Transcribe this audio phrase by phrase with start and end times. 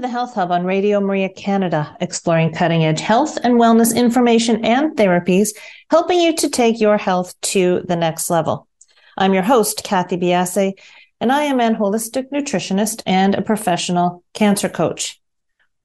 [0.00, 4.96] The Health Hub on Radio Maria Canada, exploring cutting edge health and wellness information and
[4.96, 5.50] therapies,
[5.90, 8.66] helping you to take your health to the next level.
[9.18, 10.72] I'm your host, Kathy Biasi,
[11.20, 15.20] and I am an holistic nutritionist and a professional cancer coach.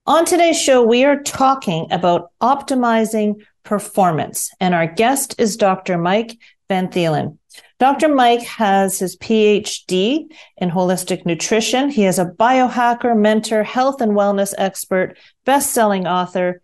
[0.05, 5.97] On today's show, we are talking about optimizing performance, and our guest is Dr.
[5.97, 6.37] Mike
[6.69, 7.37] Van Thielen.
[7.79, 8.07] Dr.
[8.07, 11.89] Mike has his PhD in holistic nutrition.
[11.89, 16.61] He is a biohacker, mentor, health and wellness expert, best-selling author,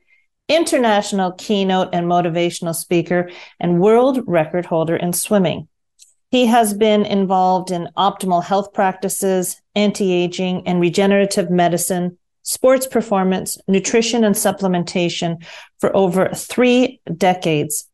[0.48, 3.30] international keynote and motivational speaker,
[3.60, 5.68] and world record holder in swimming.
[6.32, 14.24] He has been involved in optimal health practices, anti-aging and regenerative medicine, sports performance, nutrition
[14.24, 15.44] and supplementation
[15.80, 17.88] for over three decades.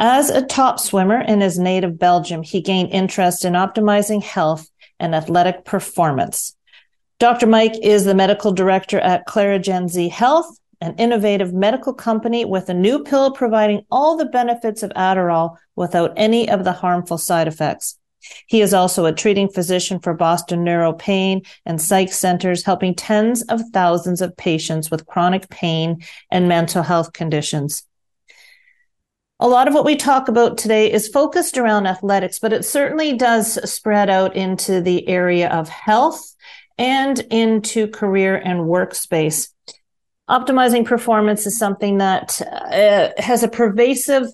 [0.00, 5.12] As a top swimmer in his native Belgium, he gained interest in optimizing health and
[5.12, 6.54] athletic performance.
[7.18, 7.48] Dr.
[7.48, 13.02] Mike is the medical director at ClariGenZ Health, an innovative medical company with a new
[13.02, 17.98] pill providing all the benefits of Adderall without any of the harmful side effects.
[18.46, 23.42] He is also a treating physician for Boston Neuro Pain and Psych Centers, helping tens
[23.42, 27.82] of thousands of patients with chronic pain and mental health conditions
[29.40, 33.16] a lot of what we talk about today is focused around athletics, but it certainly
[33.16, 36.34] does spread out into the area of health
[36.76, 39.50] and into career and workspace.
[40.28, 44.26] Optimizing performance is something that uh, has a pervasive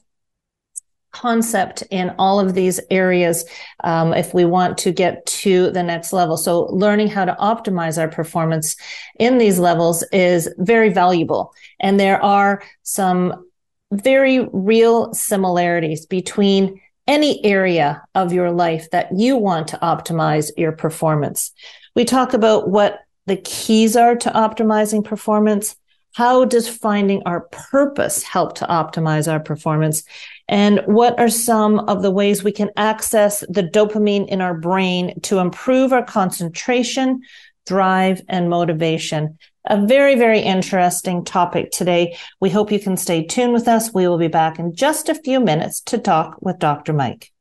[1.12, 3.44] concept in all of these areas
[3.84, 6.36] um, if we want to get to the next level.
[6.36, 8.74] So learning how to optimize our performance
[9.20, 11.54] in these levels is very valuable.
[11.78, 13.44] And there are some
[13.92, 20.72] very real similarities between any area of your life that you want to optimize your
[20.72, 21.52] performance.
[21.94, 25.76] We talk about what the keys are to optimizing performance.
[26.14, 30.04] How does finding our purpose help to optimize our performance?
[30.48, 35.20] And what are some of the ways we can access the dopamine in our brain
[35.22, 37.22] to improve our concentration,
[37.66, 39.38] drive, and motivation?
[39.64, 42.16] A very, very interesting topic today.
[42.40, 43.94] We hope you can stay tuned with us.
[43.94, 46.92] We will be back in just a few minutes to talk with Dr.
[46.92, 47.32] Mike.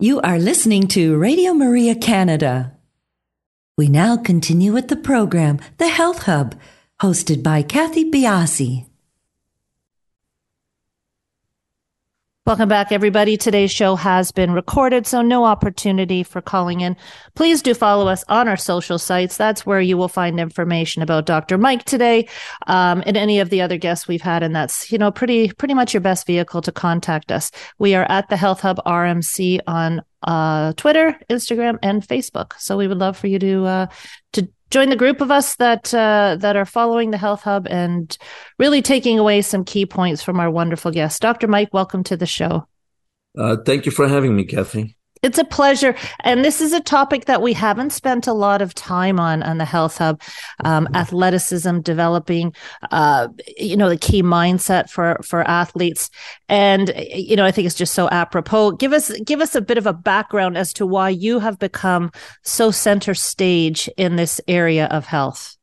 [0.00, 2.76] You are listening to Radio Maria Canada.
[3.78, 6.54] We now continue with the program, The Health Hub,
[7.00, 8.86] hosted by Kathy Biasi.
[12.46, 13.38] Welcome back, everybody.
[13.38, 16.94] Today's show has been recorded, so no opportunity for calling in.
[17.34, 19.38] Please do follow us on our social sites.
[19.38, 21.56] That's where you will find information about Dr.
[21.56, 22.28] Mike today
[22.66, 24.42] um, and any of the other guests we've had.
[24.42, 27.50] And that's, you know, pretty, pretty much your best vehicle to contact us.
[27.78, 32.52] We are at the Health Hub RMC on uh, Twitter, Instagram, and Facebook.
[32.58, 33.86] So we would love for you to uh,
[34.34, 38.18] to join the group of us that uh, that are following the Health Hub and
[38.58, 41.20] really taking away some key points from our wonderful guests.
[41.20, 41.46] Dr.
[41.46, 42.66] Mike, welcome to the show.
[43.38, 44.96] Uh, thank you for having me, Kathy.
[45.24, 45.96] It's a pleasure.
[46.20, 49.56] And this is a topic that we haven't spent a lot of time on on
[49.56, 50.20] the Health Hub.
[50.64, 50.96] Um, mm-hmm.
[50.96, 52.54] athleticism, developing,
[52.90, 56.10] uh, you know, the key mindset for for athletes,
[56.48, 58.72] and you know, I think it's just so apropos.
[58.72, 62.12] Give us give us a bit of a background as to why you have become
[62.42, 65.56] so center stage in this area of health.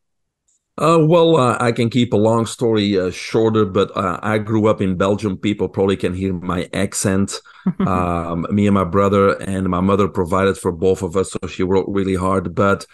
[0.77, 4.67] Uh, well, uh, I can keep a long story uh, shorter, but uh, I grew
[4.67, 5.37] up in Belgium.
[5.37, 7.39] People probably can hear my accent.
[7.79, 11.63] um, me and my brother and my mother provided for both of us, so she
[11.63, 12.55] worked really hard.
[12.55, 12.85] But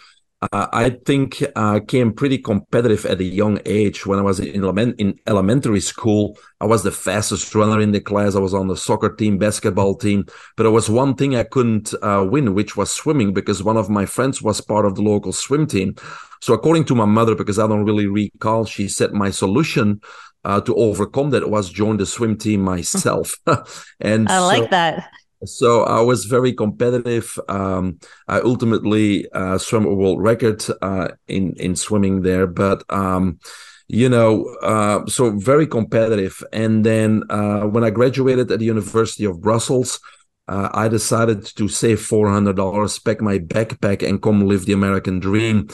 [0.52, 4.04] uh, I think I came pretty competitive at a young age.
[4.06, 8.00] When I was in, element, in elementary school, I was the fastest runner in the
[8.00, 8.34] class.
[8.34, 10.26] I was on the soccer team, basketball team,
[10.56, 13.88] but there was one thing I couldn't uh, win, which was swimming, because one of
[13.88, 15.96] my friends was part of the local swim team.
[16.40, 20.00] So, according to my mother, because I don't really recall, she said my solution
[20.44, 23.34] uh, to overcome that was join the swim team myself.
[24.00, 25.10] and I like that.
[25.44, 27.38] So I was very competitive.
[27.48, 33.38] Um, I ultimately uh, swam a world record uh, in in swimming there, but um,
[33.86, 36.42] you know, uh, so very competitive.
[36.52, 40.00] And then uh, when I graduated at the University of Brussels,
[40.48, 44.72] uh, I decided to save four hundred dollars, pack my backpack, and come live the
[44.72, 45.68] American dream.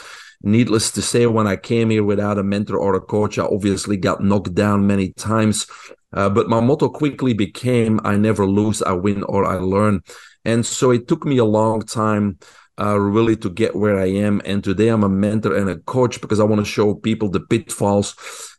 [0.46, 3.96] Needless to say, when I came here without a mentor or a coach, I obviously
[3.96, 5.66] got knocked down many times.
[6.12, 10.02] Uh, but my motto quickly became I never lose, I win or I learn.
[10.44, 12.38] And so it took me a long time
[12.78, 14.42] uh, really to get where I am.
[14.44, 17.40] And today I'm a mentor and a coach because I want to show people the
[17.40, 18.14] pitfalls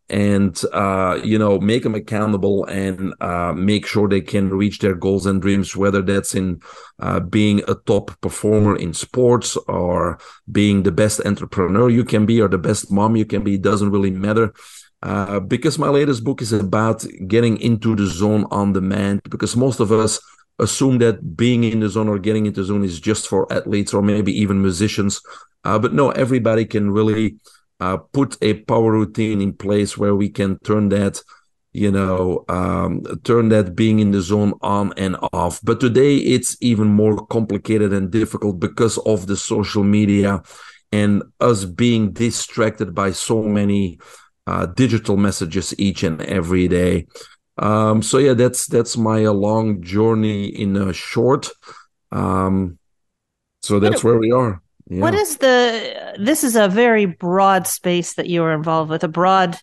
[0.09, 4.93] and uh, you know make them accountable and uh, make sure they can reach their
[4.93, 6.61] goals and dreams whether that's in
[6.99, 10.19] uh, being a top performer in sports or
[10.51, 13.91] being the best entrepreneur you can be or the best mom you can be doesn't
[13.91, 14.53] really matter.
[15.03, 19.79] Uh, because my latest book is about getting into the zone on demand because most
[19.79, 20.19] of us
[20.57, 23.93] assume that being in the zone or getting into the zone is just for athletes
[23.93, 25.21] or maybe even musicians.
[25.63, 27.35] Uh, but no everybody can really
[27.79, 31.21] uh, put a power routine in place where we can turn that
[31.73, 35.59] you know um, turn that being in the zone on and off.
[35.63, 40.41] But today it's even more complicated and difficult because of the social media
[40.91, 43.99] and us being distracted by so many
[44.47, 47.07] uh, digital messages each and every day.
[47.57, 51.49] Um, so yeah that's that's my uh, long journey in a short.
[52.11, 52.77] Um,
[53.63, 55.01] so that's where we are yeah.
[55.01, 56.13] What is the?
[56.19, 59.03] This is a very broad space that you are involved with.
[59.03, 59.57] A broad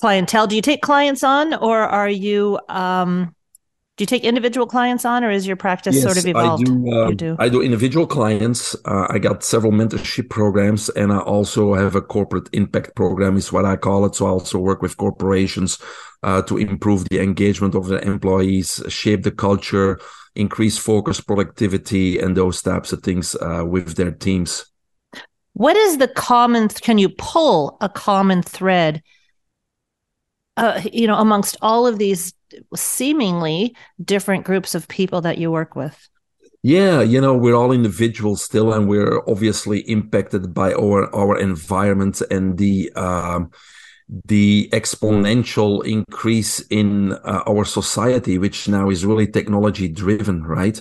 [0.00, 0.46] clientele.
[0.46, 2.58] Do you take clients on, or are you?
[2.68, 3.34] Um,
[3.96, 6.68] do you take individual clients on, or is your practice yes, sort of evolved?
[6.68, 6.92] I do.
[6.92, 7.36] Uh, do.
[7.38, 8.74] I do individual clients.
[8.84, 13.52] Uh, I got several mentorship programs, and I also have a corporate impact program, is
[13.52, 14.16] what I call it.
[14.16, 15.78] So I also work with corporations
[16.24, 20.00] uh, to improve the engagement of the employees, shape the culture,
[20.36, 24.66] increase focus, productivity, and those types of things uh, with their teams.
[25.54, 26.68] What is the common?
[26.68, 29.02] Can you pull a common thread?
[30.56, 32.32] Uh, you know, amongst all of these
[32.74, 36.08] seemingly different groups of people that you work with.
[36.62, 42.22] Yeah, you know, we're all individuals still, and we're obviously impacted by our our environment
[42.30, 43.50] and the um,
[44.08, 50.80] the exponential increase in uh, our society, which now is really technology driven, right?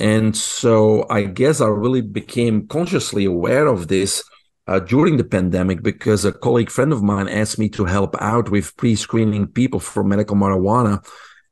[0.00, 4.22] And so I guess I really became consciously aware of this
[4.66, 8.50] uh, during the pandemic because a colleague friend of mine asked me to help out
[8.50, 11.04] with pre screening people for medical marijuana.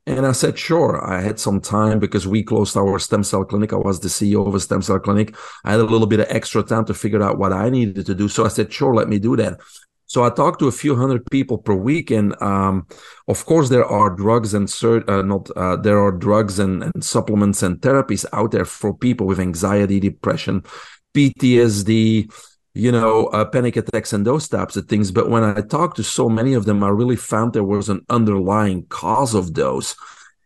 [0.05, 1.05] And I said, sure.
[1.05, 3.73] I had some time because we closed our stem cell clinic.
[3.73, 5.37] I was the CEO of a stem cell clinic.
[5.65, 8.15] I had a little bit of extra time to figure out what I needed to
[8.15, 8.27] do.
[8.27, 9.61] So I said, sure, let me do that.
[10.13, 12.87] So I talk to a few hundred people per week, and um,
[13.29, 14.69] of course there are drugs and
[15.09, 19.27] uh, not uh, there are drugs and, and, supplements and therapies out there for people
[19.27, 20.65] with anxiety, depression,
[21.15, 22.31] PTSD,
[22.75, 25.11] you know, uh, panic attacks, and those types of things.
[25.11, 28.05] But when I talked to so many of them, I really found there was an
[28.11, 29.97] underlying cause of those.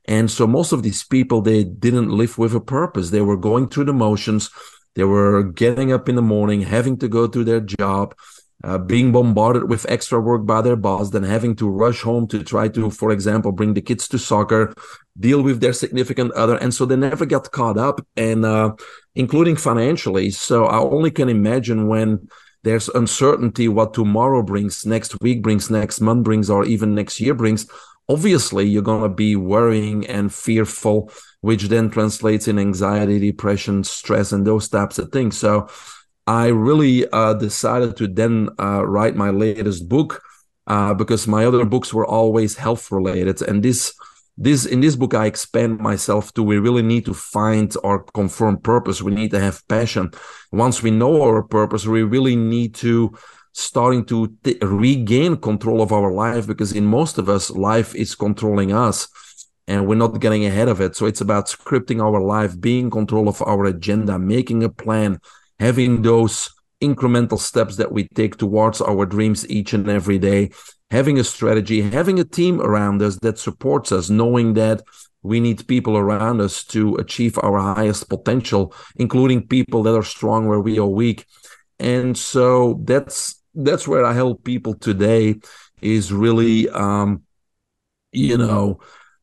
[0.04, 3.10] And so most of these people, they didn't live with a purpose.
[3.10, 4.48] They were going through the motions.
[4.94, 8.14] They were getting up in the morning, having to go to their job
[8.66, 12.42] uh, being bombarded with extra work by their boss, then having to rush home to
[12.42, 14.74] try to, for example, bring the kids to soccer,
[15.20, 16.56] deal with their significant other.
[16.56, 18.74] And so they never got caught up and, uh,
[19.14, 20.30] including financially.
[20.30, 22.28] So I only can imagine when
[22.64, 27.34] there's uncertainty what tomorrow brings, next week brings, next month brings, or even next year
[27.34, 27.68] brings.
[28.08, 34.32] Obviously, you're going to be worrying and fearful, which then translates in anxiety, depression, stress,
[34.32, 35.38] and those types of things.
[35.38, 35.68] So,
[36.26, 40.22] I really uh, decided to then uh, write my latest book
[40.66, 43.94] uh, because my other books were always health related, and this
[44.36, 48.62] this in this book I expand myself to we really need to find our confirmed
[48.62, 49.00] purpose.
[49.00, 50.10] We need to have passion.
[50.52, 53.16] Once we know our purpose, we really need to
[53.52, 58.14] starting to t- regain control of our life because in most of us, life is
[58.14, 59.08] controlling us
[59.66, 60.94] and we're not getting ahead of it.
[60.94, 65.20] So it's about scripting our life, being control of our agenda, making a plan
[65.58, 66.50] having those
[66.82, 70.50] incremental steps that we take towards our dreams each and every day,
[70.90, 74.82] having a strategy, having a team around us that supports us, knowing that
[75.22, 80.46] we need people around us to achieve our highest potential, including people that are strong
[80.46, 81.26] where we are weak.
[81.78, 85.36] and so that's that's where I help people today
[85.80, 87.22] is really um,
[88.12, 88.80] you know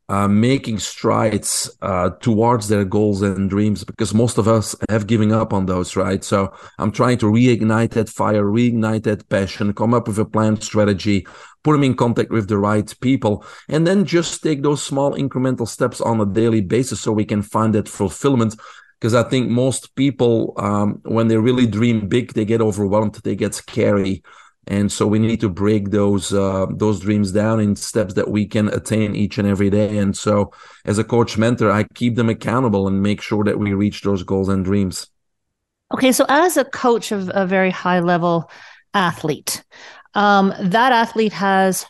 [0.09, 5.31] uh, making strides uh, towards their goals and dreams because most of us have given
[5.31, 6.23] up on those, right?
[6.23, 10.59] So I'm trying to reignite that fire, reignite that passion, come up with a plan
[10.59, 11.25] strategy,
[11.63, 15.67] put them in contact with the right people, and then just take those small incremental
[15.67, 18.55] steps on a daily basis so we can find that fulfillment.
[18.99, 23.35] Because I think most people, um, when they really dream big, they get overwhelmed, they
[23.35, 24.23] get scary
[24.67, 28.45] and so we need to break those uh, those dreams down in steps that we
[28.45, 29.97] can attain each and every day.
[29.97, 30.51] And so
[30.85, 34.23] as a coach mentor i keep them accountable and make sure that we reach those
[34.23, 35.07] goals and dreams.
[35.93, 38.49] Okay so as a coach of a very high level
[38.93, 39.63] athlete
[40.13, 41.85] um, that athlete has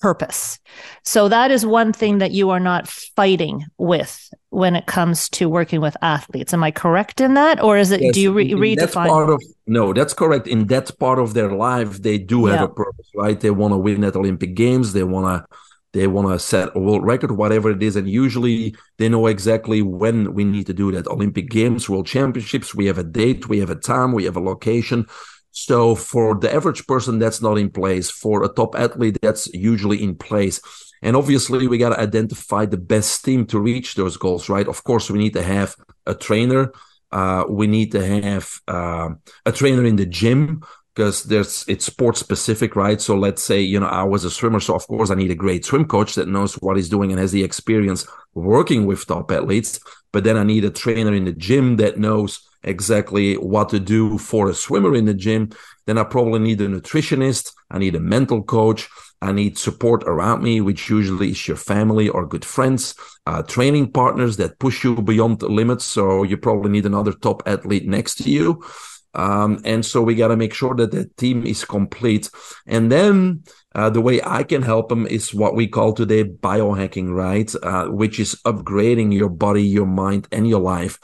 [0.00, 0.58] purpose.
[1.04, 5.48] So that is one thing that you are not fighting with when it comes to
[5.48, 6.52] working with athletes.
[6.52, 8.00] Am I correct in that, or is it?
[8.00, 8.76] Yes, do you re- redefine?
[8.76, 9.92] That's part of no.
[9.92, 10.46] That's correct.
[10.46, 12.64] In that part of their life, they do have yeah.
[12.64, 13.38] a purpose, right?
[13.38, 14.92] They want to win at Olympic Games.
[14.92, 15.56] They want to.
[15.92, 19.82] They want to set a world record, whatever it is, and usually they know exactly
[19.82, 21.08] when we need to do that.
[21.08, 24.40] Olympic Games, World Championships, we have a date, we have a time, we have a
[24.40, 25.08] location.
[25.52, 28.10] So for the average person, that's not in place.
[28.10, 30.60] For a top athlete, that's usually in place.
[31.02, 34.68] And obviously, we got to identify the best team to reach those goals, right?
[34.68, 35.74] Of course, we need to have
[36.06, 36.72] a trainer.
[37.10, 39.10] Uh, we need to have uh,
[39.44, 40.62] a trainer in the gym
[40.94, 43.00] because there's it's sport specific, right?
[43.00, 45.34] So let's say you know I was a swimmer, so of course I need a
[45.34, 49.30] great swim coach that knows what he's doing and has the experience working with top
[49.32, 49.80] athletes.
[50.12, 54.18] But then I need a trainer in the gym that knows exactly what to do
[54.18, 55.50] for a swimmer in the gym,
[55.86, 57.52] then I probably need a nutritionist.
[57.70, 58.88] I need a mental coach.
[59.22, 62.94] I need support around me, which usually is your family or good friends,
[63.26, 65.84] uh, training partners that push you beyond the limits.
[65.84, 68.64] So you probably need another top athlete next to you.
[69.12, 72.30] Um, and so we got to make sure that the team is complete.
[72.66, 73.42] And then
[73.74, 77.52] uh, the way I can help them is what we call today biohacking, right?
[77.62, 80.98] Uh, which is upgrading your body, your mind, and your life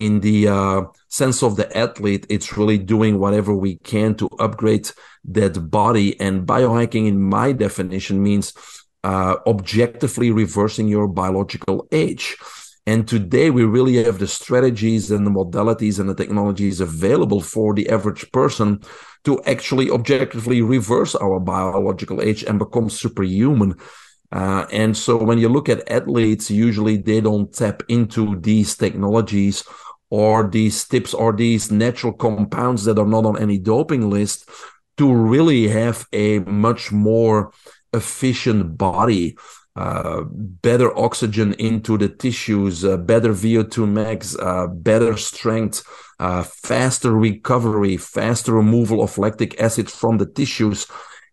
[0.00, 4.90] in the uh, sense of the athlete, it's really doing whatever we can to upgrade
[5.24, 6.18] that body.
[6.20, 8.52] And biohacking, in my definition, means
[9.04, 12.36] uh, objectively reversing your biological age.
[12.88, 17.74] And today we really have the strategies and the modalities and the technologies available for
[17.74, 18.80] the average person
[19.24, 23.74] to actually objectively reverse our biological age and become superhuman.
[24.30, 29.64] Uh, and so when you look at athletes, usually they don't tap into these technologies
[30.10, 34.48] or these tips or these natural compounds that are not on any doping list
[34.96, 37.52] to really have a much more
[37.92, 39.36] efficient body
[39.76, 45.82] uh, better oxygen into the tissues, uh, better VO2 max, uh, better strength,
[46.18, 50.86] uh, faster recovery, faster removal of lactic acid from the tissues.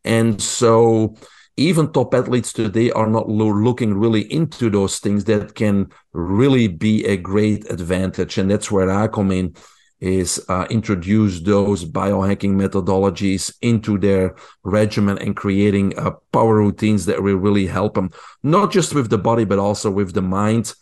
[0.03, 1.15] And so
[1.57, 6.67] even top athletes today are not lo- looking really into those things that can really
[6.67, 8.37] be a great advantage.
[8.37, 9.55] And that's where I come in
[9.99, 17.23] is uh, introduce those biohacking methodologies into their regimen and creating uh, power routines that
[17.23, 18.09] will really help them,
[18.41, 20.73] not just with the body, but also with the mind.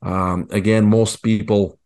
[0.00, 1.78] Um, again, most people,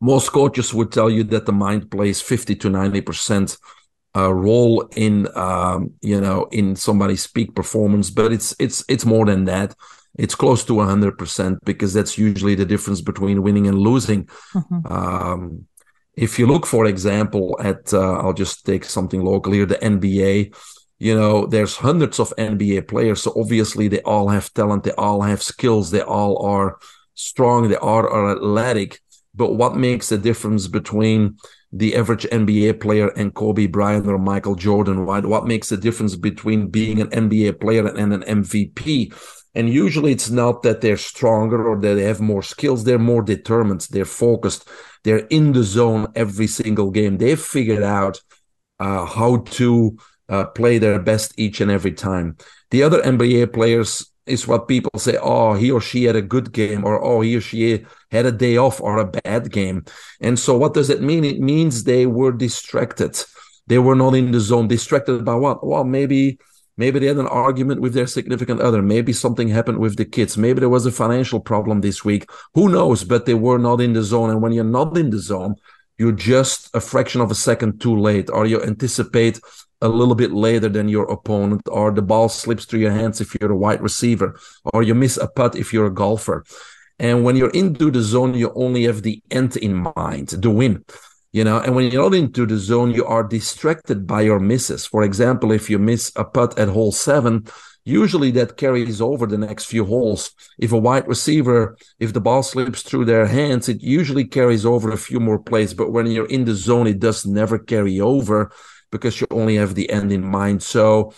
[0.00, 3.58] most coaches would tell you that the mind plays 50 to 90%
[4.16, 9.26] uh, role in um, you know in somebody's peak performance, but it's it's it's more
[9.26, 9.74] than that.
[10.16, 14.26] It's close to hundred percent because that's usually the difference between winning and losing.
[14.54, 14.92] Mm-hmm.
[14.92, 15.66] Um,
[16.16, 20.54] if you look, for example, at uh, I'll just take something local here, the NBA.
[20.98, 25.22] You know, there's hundreds of NBA players, so obviously they all have talent, they all
[25.22, 26.78] have skills, they all are
[27.14, 29.00] strong, they all are athletic.
[29.34, 31.38] But what makes the difference between
[31.76, 35.26] the average NBA player and Kobe Bryant or Michael Jordan, right?
[35.26, 39.12] What makes the difference between being an NBA player and an MVP?
[39.56, 42.84] And usually it's not that they're stronger or that they have more skills.
[42.84, 43.88] They're more determined.
[43.90, 44.68] They're focused.
[45.02, 47.18] They're in the zone every single game.
[47.18, 48.20] They've figured out
[48.78, 52.36] uh, how to uh, play their best each and every time.
[52.70, 56.52] The other NBA players is what people say, oh, he or she had a good
[56.52, 59.84] game, or oh, he or she had a day off or a bad game.
[60.20, 61.24] And so, what does it mean?
[61.24, 63.18] It means they were distracted.
[63.66, 64.68] They were not in the zone.
[64.68, 65.66] Distracted by what?
[65.66, 66.38] Well, maybe
[66.76, 68.82] maybe they had an argument with their significant other.
[68.82, 70.36] Maybe something happened with the kids.
[70.36, 72.28] Maybe there was a financial problem this week.
[72.54, 73.04] Who knows?
[73.04, 74.30] But they were not in the zone.
[74.30, 75.56] And when you're not in the zone,
[75.98, 79.40] you're just a fraction of a second too late, or you anticipate
[79.80, 83.36] a little bit later than your opponent, or the ball slips through your hands if
[83.40, 84.38] you're a wide receiver,
[84.72, 86.44] or you miss a putt if you're a golfer.
[86.98, 90.84] And when you're into the zone, you only have the end in mind, the win.
[91.34, 94.86] you know and when you're not into the zone you are distracted by your misses
[94.86, 97.44] for example if you miss a putt at hole seven
[97.84, 102.42] usually that carries over the next few holes if a wide receiver if the ball
[102.42, 106.34] slips through their hands it usually carries over a few more plays but when you're
[106.36, 108.50] in the zone it does never carry over
[108.94, 111.12] because you only have the end in mind so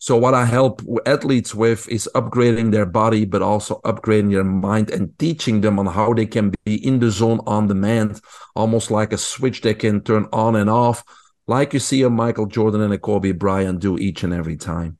[0.00, 4.90] so what I help athletes with is upgrading their body, but also upgrading their mind
[4.90, 8.20] and teaching them on how they can be in the zone on demand,
[8.54, 11.02] almost like a switch they can turn on and off,
[11.48, 14.98] like you see a Michael Jordan and a Kobe Bryant do each and every time.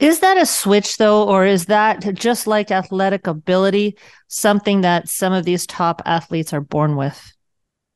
[0.00, 5.32] Is that a switch though, or is that just like athletic ability, something that some
[5.32, 7.32] of these top athletes are born with?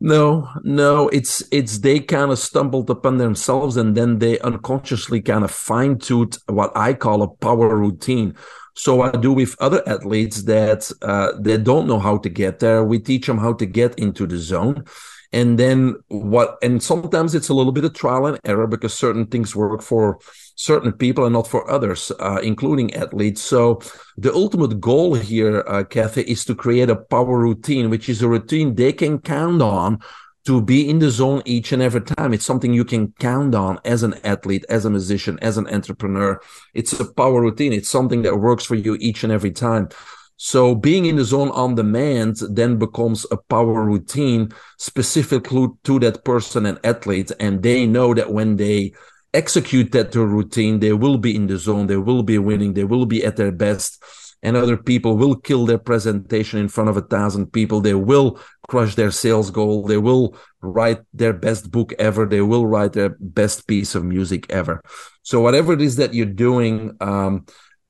[0.05, 5.45] No, no, it's it's they kind of stumbled upon themselves and then they unconsciously kind
[5.45, 8.35] of fine tuned what I call a power routine.
[8.75, 12.85] So I do with other athletes that uh, they don't know how to get there.
[12.85, 14.85] We teach them how to get into the zone.
[15.33, 19.27] And then what, and sometimes it's a little bit of trial and error because certain
[19.27, 20.19] things work for
[20.55, 23.43] certain people and not for others, uh, including athletes.
[23.43, 23.81] So
[24.17, 28.29] the ultimate goal here, uh, Kathy, is to create a power routine, which is a
[28.29, 29.99] routine they can count on
[30.47, 32.35] to be in the zone each and every time.
[32.35, 36.41] It's something you can count on as an athlete, as a musician, as an entrepreneur.
[36.75, 37.73] It's a power routine.
[37.73, 39.89] It's something that works for you each and every time.
[40.37, 46.25] So being in the zone on demand then becomes a power routine specific to that
[46.25, 47.33] person and athlete.
[47.41, 48.93] And they know that when they
[49.35, 53.05] execute that routine, they will be in the zone, they will be winning, they will
[53.05, 54.03] be at their best,
[54.43, 57.81] and other people will kill their presentation in front of a thousand people.
[57.81, 58.39] They will
[58.69, 59.87] crush their sales goal.
[59.87, 62.27] They will write their best book ever.
[62.27, 64.83] They will write their best piece of music ever.
[65.23, 67.47] So whatever it is that you're doing, um,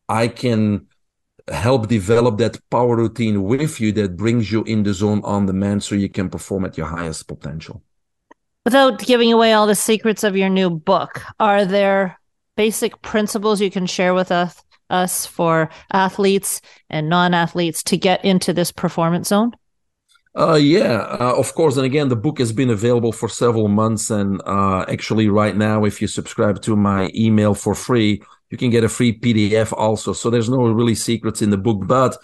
[0.09, 0.87] I can
[1.49, 5.83] help develop that power routine with you that brings you in the zone on demand
[5.83, 7.83] so you can perform at your highest potential.
[8.65, 12.19] Without giving away all the secrets of your new book, are there
[12.57, 18.55] basic principles you can share with us, us for athletes and non-athletes to get into
[18.55, 19.53] this performance zone?
[20.37, 21.77] Uh, yeah, uh, of course.
[21.77, 24.11] And again, the book has been available for several months.
[24.11, 28.71] And uh, actually, right now, if you subscribe to my email for free, you can
[28.71, 30.13] get a free PDF also.
[30.13, 31.87] So there's no really secrets in the book.
[31.87, 32.17] But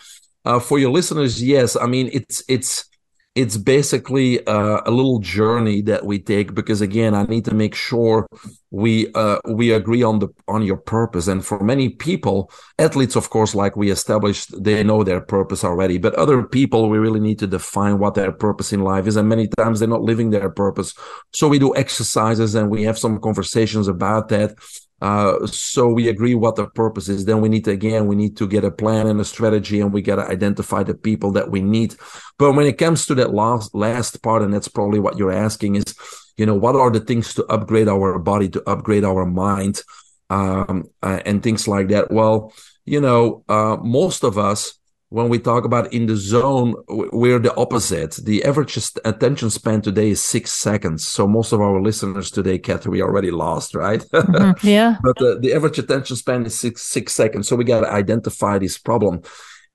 [0.44, 2.89] uh, for your listeners, yes, I mean it's it's
[3.34, 7.74] it's basically uh, a little journey that we take because again i need to make
[7.74, 8.26] sure
[8.70, 11.26] we uh, we agree on the on your purpose.
[11.26, 15.98] And for many people athletes of course like we established they know their purpose already.
[15.98, 19.16] But other people we really need to define what their purpose in life is.
[19.16, 20.94] And many times they're not living their purpose.
[21.32, 24.54] So we do exercises and we have some conversations about that
[25.00, 27.24] uh, so we agree what the purpose is.
[27.24, 29.92] Then we need to, again, we need to get a plan and a strategy and
[29.92, 31.94] we got to identify the people that we need.
[32.38, 35.76] But when it comes to that last, last part, and that's probably what you're asking
[35.76, 35.94] is,
[36.36, 39.82] you know, what are the things to upgrade our body, to upgrade our mind,
[40.28, 42.10] um, uh, and things like that?
[42.10, 42.52] Well,
[42.84, 44.78] you know, uh, most of us,
[45.10, 48.12] when we talk about in the zone, we're the opposite.
[48.14, 51.06] The average attention span today is six seconds.
[51.06, 54.00] So most of our listeners today, Kathy, we already lost, right?
[54.00, 54.66] Mm-hmm.
[54.66, 54.96] Yeah.
[55.02, 57.48] but the, the average attention span is six six seconds.
[57.48, 59.22] So we got to identify this problem.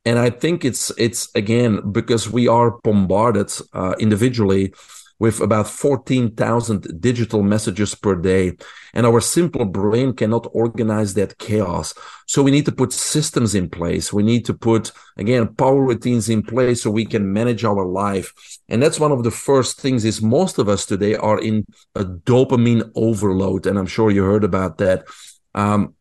[0.06, 4.74] And I think it's it's again because we are bombarded uh, individually
[5.20, 8.54] with about 14,000 digital messages per day.
[8.94, 11.94] And our simple brain cannot organize that chaos.
[12.28, 14.12] So we need to put systems in place.
[14.12, 18.34] We need to put, again, power routines in place so we can manage our life.
[18.68, 22.04] And that's one of the first things is most of us today are in a
[22.04, 23.66] dopamine overload.
[23.66, 25.06] And I'm sure you heard about that.
[25.54, 25.96] Um,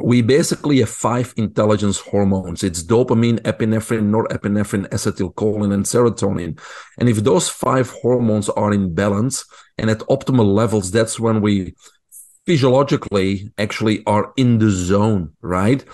[0.00, 2.64] we basically have five intelligence hormones.
[2.64, 6.58] It's dopamine, epinephrine, norepinephrine, acetylcholine, and serotonin.
[6.98, 9.44] And if those five hormones are in balance
[9.78, 11.74] and at optimal levels, that's when we
[12.44, 15.84] physiologically actually are in the zone, right?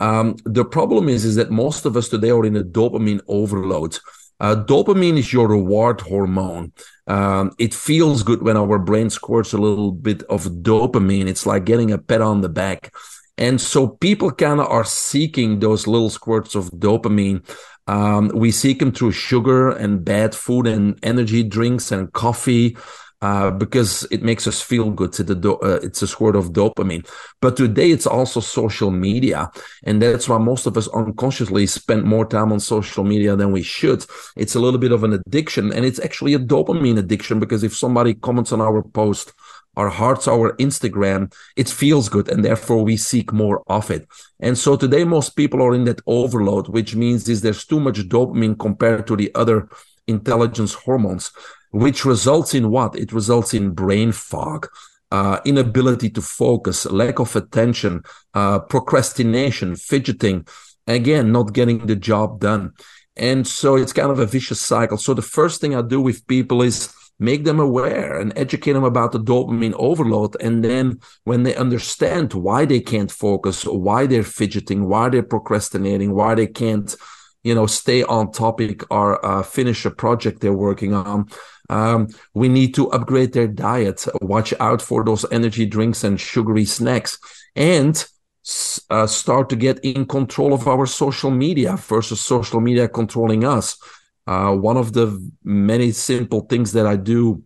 [0.00, 3.98] Um, the problem is, is that most of us today are in a dopamine overload.
[4.40, 6.72] Uh, dopamine is your reward hormone.
[7.06, 11.26] Um, it feels good when our brain squirts a little bit of dopamine.
[11.28, 12.94] It's like getting a pat on the back.
[13.40, 17.42] And so people kind of are seeking those little squirts of dopamine.
[17.86, 22.76] Um, we seek them through sugar and bad food and energy drinks and coffee.
[23.22, 25.12] Uh, because it makes us feel good.
[25.12, 27.06] Do- uh, it's a squirt of dopamine.
[27.42, 29.50] But today it's also social media.
[29.82, 33.62] And that's why most of us unconsciously spend more time on social media than we
[33.62, 34.06] should.
[34.36, 37.76] It's a little bit of an addiction and it's actually a dopamine addiction because if
[37.76, 39.34] somebody comments on our post
[39.80, 41.20] our hearts, our Instagram,
[41.62, 44.02] it feels good and therefore we seek more of it.
[44.46, 47.98] And so today most people are in that overload, which means is there's too much
[48.14, 49.58] dopamine compared to the other
[50.06, 51.26] intelligence hormones.
[51.70, 52.92] which results in what?
[52.96, 54.66] It results in brain fog.
[55.18, 58.02] Uh, inability to focus, lack of attention,
[58.40, 60.46] uh, procrastination, fidgeting,
[60.86, 62.72] again, not getting the job done.
[63.16, 64.98] And so it's kind of a vicious cycle.
[64.98, 68.82] So the first thing I do with people is make them aware and educate them
[68.82, 70.36] about the dopamine overload.
[70.40, 76.14] And then when they understand why they can't focus, why they're fidgeting, why they're procrastinating,
[76.14, 76.92] why they can't,
[77.44, 81.28] you know, stay on topic or uh, finish a project they're working on.
[81.68, 86.64] Um, we need to upgrade their diet, watch out for those energy drinks and sugary
[86.64, 87.18] snacks,
[87.54, 88.04] and
[88.88, 93.76] uh, start to get in control of our social media versus social media controlling us.
[94.30, 95.08] Uh, one of the
[95.42, 97.42] many simple things that I do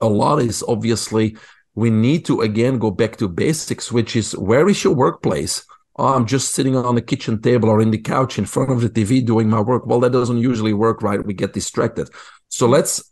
[0.00, 1.36] a lot is obviously
[1.74, 5.66] we need to again go back to basics, which is where is your workplace?
[5.96, 8.80] Oh, I'm just sitting on the kitchen table or in the couch in front of
[8.80, 9.86] the TV doing my work.
[9.86, 11.24] Well, that doesn't usually work, right?
[11.26, 12.08] We get distracted.
[12.48, 13.02] So let's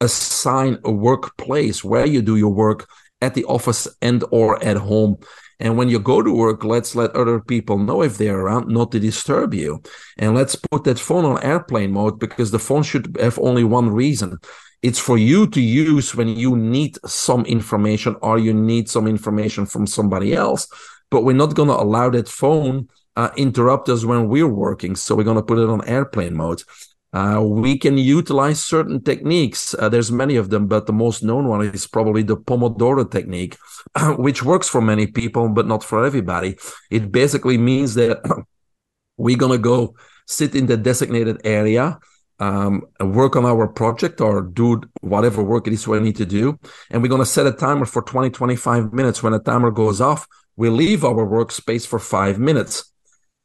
[0.00, 2.88] assign a workplace where you do your work
[3.20, 5.16] at the office and or at home
[5.62, 8.90] and when you go to work, let's let other people know if they're around, not
[8.92, 9.80] to disturb you.
[10.18, 13.88] And let's put that phone on airplane mode because the phone should have only one
[13.88, 14.38] reason.
[14.82, 19.64] It's for you to use when you need some information or you need some information
[19.64, 20.66] from somebody else.
[21.12, 24.96] But we're not going to allow that phone uh, interrupt us when we're working.
[24.96, 26.64] So we're going to put it on airplane mode.
[27.12, 29.74] Uh, we can utilize certain techniques.
[29.78, 33.56] Uh, there's many of them, but the most known one is probably the Pomodoro technique,
[34.16, 36.56] which works for many people, but not for everybody.
[36.90, 38.18] It basically means that
[39.18, 39.94] we're going to go
[40.26, 41.98] sit in the designated area,
[42.38, 46.58] um, work on our project or do whatever work it is we need to do.
[46.90, 49.22] And we're going to set a timer for 20, 25 minutes.
[49.22, 52.91] When the timer goes off, we leave our workspace for five minutes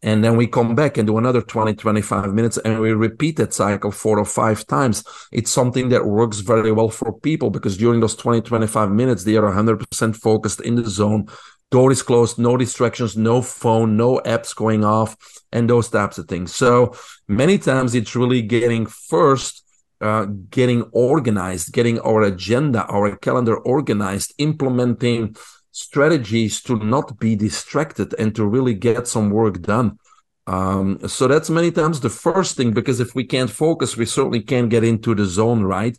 [0.04, 3.54] and then we come back and do another 20 25 minutes and we repeat that
[3.54, 5.04] cycle four or five times.
[5.32, 9.36] It's something that works very well for people because during those 20 25 minutes they
[9.38, 11.28] are 100% focused in the zone.
[11.72, 15.18] Door is closed no distractions no phone no apps going off
[15.52, 16.54] and those types of things.
[16.54, 16.96] So
[17.28, 19.64] many times it's really getting first
[20.00, 25.36] uh, getting organized getting our agenda our calendar organized implementing
[25.78, 30.00] strategies to not be distracted and to really get some work done.
[30.48, 34.42] Um, so that's many times the first thing, because if we can't focus, we certainly
[34.42, 35.96] can't get into the zone, right?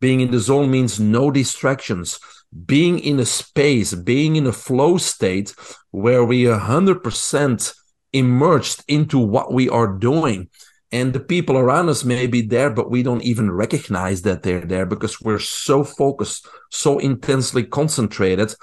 [0.00, 2.20] Being in the zone means no distractions,
[2.66, 5.54] being in a space, being in a flow state
[5.92, 7.74] where we are 100%
[8.12, 10.50] immersed into what we are doing.
[10.90, 14.66] And the people around us may be there, but we don't even recognize that they're
[14.66, 18.54] there because we're so focused, so intensely concentrated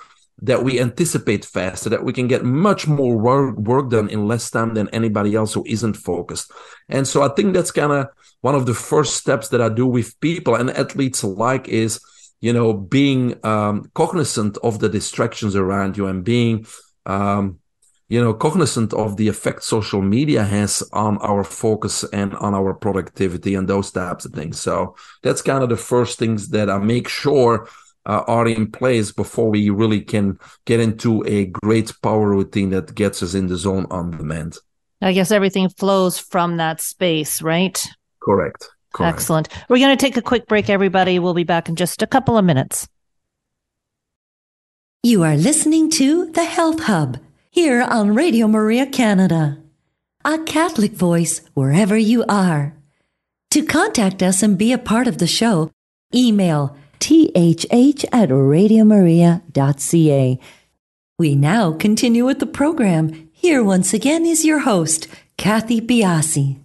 [0.41, 4.49] that we anticipate faster, that we can get much more work, work done in less
[4.49, 6.51] time than anybody else who isn't focused.
[6.87, 8.07] And so I think that's kind of
[8.41, 11.99] one of the first steps that I do with people and athletes alike is,
[12.39, 16.65] you know, being um, cognizant of the distractions around you and being,
[17.05, 17.59] um,
[18.07, 22.73] you know, cognizant of the effect social media has on our focus and on our
[22.73, 24.59] productivity and those types of things.
[24.59, 27.67] So that's kind of the first things that I make sure
[28.05, 32.95] uh, are in place before we really can get into a great power routine that
[32.95, 34.57] gets us in the zone on demand.
[35.01, 37.85] I guess everything flows from that space, right?
[38.21, 38.69] Correct.
[38.93, 39.15] Correct.
[39.15, 39.49] Excellent.
[39.69, 41.19] We're going to take a quick break, everybody.
[41.19, 42.87] We'll be back in just a couple of minutes.
[45.03, 47.19] You are listening to The Health Hub
[47.51, 49.59] here on Radio Maria Canada,
[50.25, 52.75] a Catholic voice wherever you are.
[53.51, 55.71] To contact us and be a part of the show,
[56.13, 60.39] email thh at radiomaria.ca.
[61.17, 63.29] We now continue with the program.
[63.33, 65.07] Here once again is your host,
[65.37, 66.59] Kathy Biasi.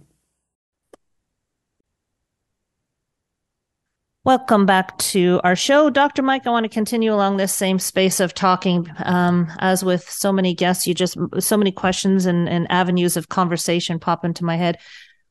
[4.25, 5.91] Welcome back to our show.
[5.91, 6.23] Dr.
[6.23, 8.91] Mike, I want to continue along this same space of talking.
[9.03, 13.29] Um, as with so many guests, you just, so many questions and, and avenues of
[13.29, 14.79] conversation pop into my head.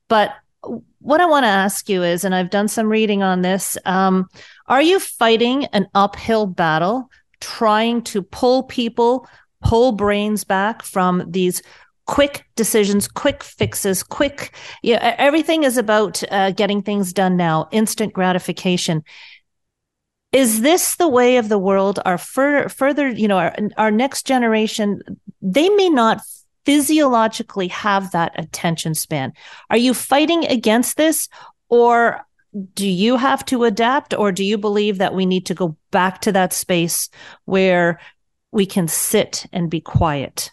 [0.09, 0.33] But
[1.01, 4.29] what I want to ask you is, and I've done some reading on this, um,
[4.67, 9.29] are you fighting an uphill battle, trying to pull people,
[9.63, 11.63] pull brains back from these
[12.07, 18.13] quick decisions, quick fixes, quick, yeah, everything is about uh, getting things done now, instant
[18.13, 19.03] gratification.
[20.33, 22.01] Is this the way of the world?
[22.05, 25.01] Our further, further, you know, our, our next generation,
[25.41, 26.21] they may not
[26.65, 29.33] physiologically have that attention span.
[29.71, 31.29] Are you fighting against this
[31.69, 32.27] or
[32.75, 36.21] do you have to adapt or do you believe that we need to go back
[36.23, 37.09] to that space
[37.45, 37.99] where
[38.53, 40.51] we can sit and be quiet?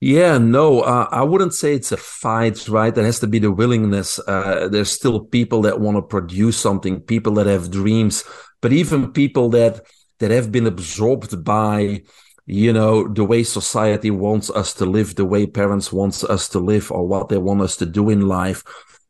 [0.00, 2.94] Yeah, no, uh, I wouldn't say it's a fight, right?
[2.94, 4.18] There has to be the willingness.
[4.18, 8.22] Uh, there's still people that want to produce something, people that have dreams,
[8.60, 9.80] but even people that
[10.18, 12.02] that have been absorbed by,
[12.46, 16.58] you know, the way society wants us to live, the way parents wants us to
[16.58, 18.62] live, or what they want us to do in life.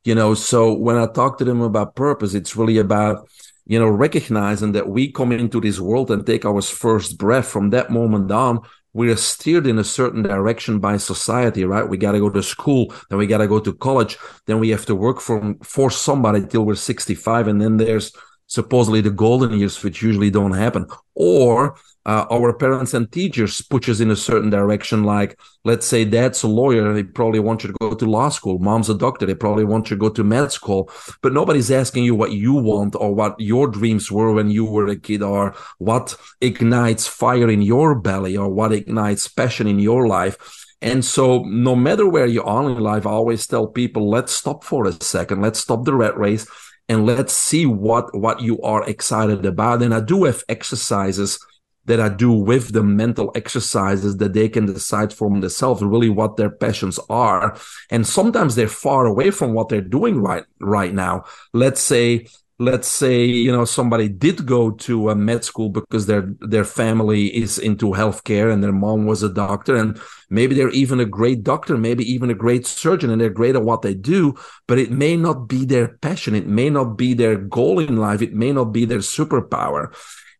[0.05, 3.29] You know, so when I talk to them about purpose, it's really about
[3.67, 7.71] you know, recognizing that we come into this world and take our first breath from
[7.71, 8.61] that moment on,
[8.93, 11.89] we are steered in a certain direction by society, right?
[11.89, 14.69] We got to go to school, then we got to go to college, then we
[14.69, 17.49] have to work for, for somebody till we're 65.
[17.49, 18.13] And then there's
[18.55, 20.87] supposedly the golden years, which usually don't happen.
[21.15, 25.05] Or uh, our parents and teachers push us in a certain direction.
[25.05, 28.29] Like, let's say dad's a lawyer and they probably want you to go to law
[28.29, 28.59] school.
[28.59, 29.27] Mom's a doctor.
[29.27, 30.91] They probably want you to go to med school,
[31.23, 34.87] but nobody's asking you what you want or what your dreams were when you were
[34.89, 40.07] a kid or what ignites fire in your belly or what ignites passion in your
[40.07, 40.37] life.
[40.83, 44.63] And so no matter where you are in life, I always tell people, let's stop
[44.65, 45.41] for a second.
[45.41, 46.47] Let's stop the rat race
[46.89, 49.83] and let's see what, what you are excited about.
[49.83, 51.39] And I do have exercises
[51.87, 56.37] that I do with the mental exercises that they can decide for themselves really what
[56.37, 57.57] their passions are.
[57.91, 61.25] And sometimes they're far away from what they're doing right, right now.
[61.53, 62.27] Let's say,
[62.59, 67.27] let's say, you know, somebody did go to a med school because their, their family
[67.35, 71.43] is into healthcare and their mom was a doctor and maybe they're even a great
[71.43, 74.35] doctor, maybe even a great surgeon and they're great at what they do,
[74.69, 76.35] but it may not be their passion.
[76.35, 78.23] It may not be their goal in life.
[78.23, 79.93] It may not be their superpower.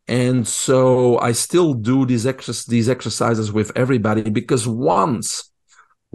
[0.07, 5.51] And so I still do these exercises, these exercises with everybody because once,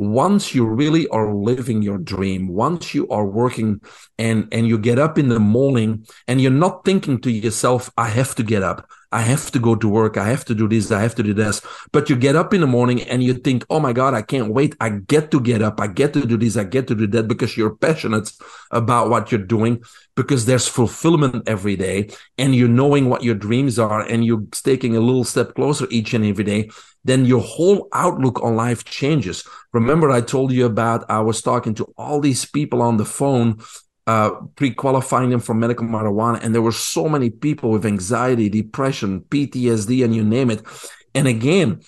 [0.01, 3.83] once you really are living your dream, once you are working
[4.17, 8.09] and, and you get up in the morning and you're not thinking to yourself, I
[8.09, 8.89] have to get up.
[9.13, 10.17] I have to go to work.
[10.17, 10.93] I have to do this.
[10.93, 11.61] I have to do this.
[11.93, 14.53] But you get up in the morning and you think, Oh my God, I can't
[14.53, 14.77] wait.
[14.81, 15.81] I get to get up.
[15.81, 16.57] I get to do this.
[16.57, 18.31] I get to do that because you're passionate
[18.71, 19.83] about what you're doing
[20.15, 24.97] because there's fulfillment every day and you're knowing what your dreams are and you're taking
[24.97, 26.71] a little step closer each and every day.
[27.03, 29.43] Then your whole outlook on life changes.
[29.73, 33.59] Remember, I told you about, I was talking to all these people on the phone
[34.11, 36.43] uh, pre-qualifying them for medical marijuana.
[36.43, 40.63] And there were so many people with anxiety, depression, PTSD, and you name it.
[41.15, 41.81] And again,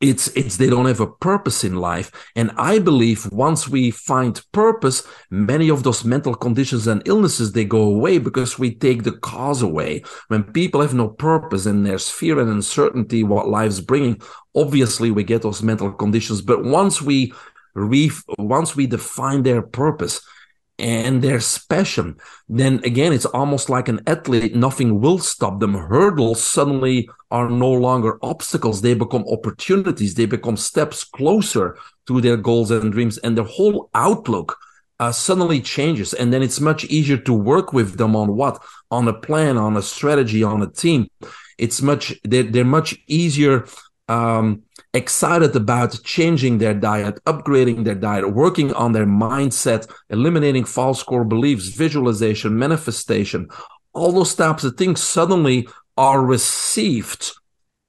[0.00, 4.40] it's it's they don't have a purpose in life and i believe once we find
[4.50, 9.12] purpose many of those mental conditions and illnesses they go away because we take the
[9.12, 14.18] cause away when people have no purpose and there's fear and uncertainty what life's bringing
[14.54, 17.30] obviously we get those mental conditions but once we
[17.74, 20.22] re- once we define their purpose
[20.80, 22.16] and there's passion,
[22.48, 24.54] then again, it's almost like an athlete.
[24.54, 25.74] Nothing will stop them.
[25.74, 28.80] Hurdles suddenly are no longer obstacles.
[28.80, 30.14] They become opportunities.
[30.14, 34.58] They become steps closer to their goals and dreams and their whole outlook
[34.98, 36.12] uh, suddenly changes.
[36.12, 38.62] And then it's much easier to work with them on what?
[38.90, 41.08] On a plan, on a strategy, on a team.
[41.56, 43.66] It's much, they're, they're much easier
[44.08, 51.02] um, excited about changing their diet, upgrading their diet, working on their mindset, eliminating false
[51.02, 53.48] core beliefs, visualization, manifestation,
[53.92, 57.32] all those types of things suddenly are received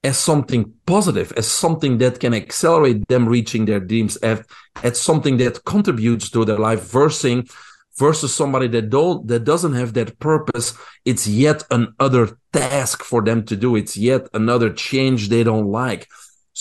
[0.03, 4.43] as something positive, as something that can accelerate them reaching their dreams, as,
[4.83, 7.49] as something that contributes to their life versus
[7.97, 10.73] versus somebody that don't that doesn't have that purpose.
[11.05, 13.75] It's yet another task for them to do.
[13.75, 16.07] It's yet another change they don't like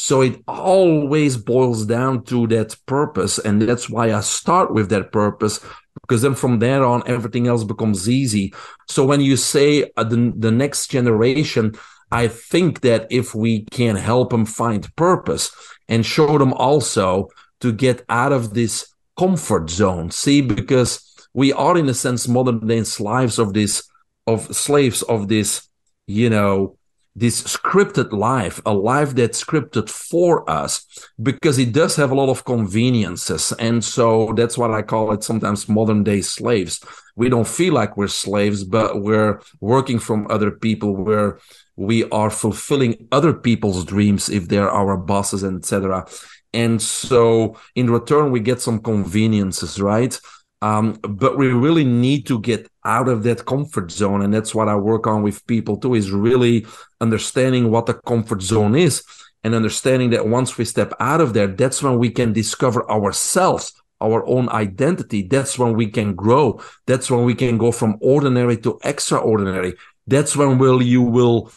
[0.03, 5.13] so it always boils down to that purpose and that's why i start with that
[5.13, 5.61] purpose
[6.01, 8.55] because then from there on everything else becomes easy.
[8.89, 11.75] So when you say uh, the, the next generation
[12.11, 15.53] i think that if we can help them find purpose
[15.87, 17.29] and show them also
[17.61, 22.67] to get out of this comfort zone see because we are in a sense modern
[22.67, 23.89] day slaves of this
[24.27, 25.69] of slaves of this
[26.09, 26.77] you know
[27.17, 30.87] this scripted life a life that's scripted for us
[31.21, 33.53] because it does have a lot of conveniences.
[33.59, 36.81] And so that's what i call it sometimes modern day slaves.
[37.17, 41.39] We don't feel like we're slaves but we're working from other people where
[41.77, 46.07] we are fulfilling other people's dreams if they're our bosses etc
[46.53, 50.21] and so in return we get some conveniences right
[50.63, 54.23] um, but we really need to get out of that comfort zone.
[54.23, 56.67] And that's what I work on with people too, is really
[57.01, 59.03] understanding what the comfort zone is
[59.43, 63.73] and understanding that once we step out of there, that's when we can discover ourselves,
[64.01, 65.23] our own identity.
[65.23, 66.61] That's when we can grow.
[66.87, 69.75] That's when we can go from ordinary to extraordinary.
[70.07, 71.51] That's when will you will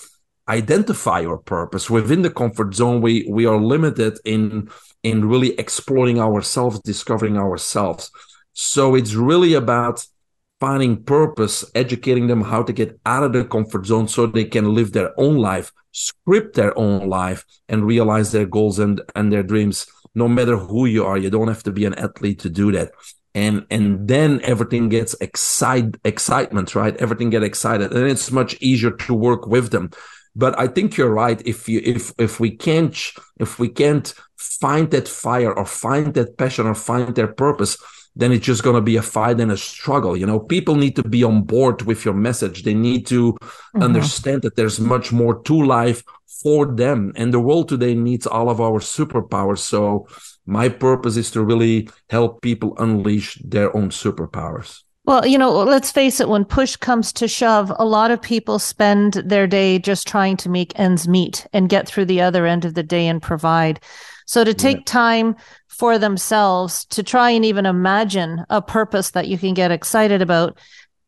[0.48, 4.70] identify your purpose within the comfort zone we we are limited in
[5.02, 8.12] in really exploring ourselves discovering ourselves
[8.54, 10.06] so it's really about
[10.60, 14.74] finding purpose educating them how to get out of the comfort zone so they can
[14.74, 19.44] live their own life script their own life and realize their goals and and their
[19.44, 19.86] dreams.
[20.16, 22.92] No matter who you are you don't have to be an athlete to do that.
[23.34, 26.98] And and then everything gets excite excitement right?
[26.98, 29.92] Everything get excited and it's much easier to work with them.
[30.36, 31.42] But I think you're right.
[31.46, 32.98] If you if if we can't
[33.40, 37.78] if we can't find that fire or find that passion or find their purpose,
[38.16, 40.16] then it's just going to be a fight and a struggle.
[40.16, 42.64] You know, people need to be on board with your message.
[42.64, 43.82] They need to mm-hmm.
[43.82, 46.04] understand that there's much more to life
[46.44, 47.14] for them.
[47.16, 49.60] And the world today needs all of our superpowers.
[49.60, 50.08] So
[50.46, 54.82] my purpose is to really help people unleash their own superpowers.
[55.06, 58.58] Well, you know, let's face it, when push comes to shove, a lot of people
[58.58, 62.64] spend their day just trying to make ends meet and get through the other end
[62.64, 63.82] of the day and provide.
[64.26, 64.84] So to take yeah.
[64.86, 65.36] time
[65.68, 70.58] for themselves to try and even imagine a purpose that you can get excited about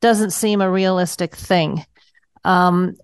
[0.02, 1.86] doesn't seem a realistic thing.
[2.44, 2.96] Um,